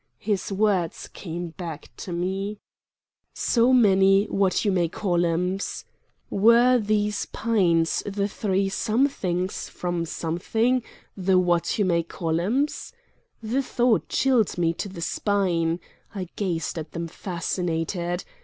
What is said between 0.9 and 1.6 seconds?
came